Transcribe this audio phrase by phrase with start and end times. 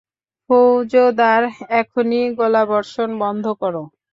[0.49, 1.41] ফৌজদার,
[1.81, 3.83] এখনই গোলাবর্ষণ বন্ধ করো।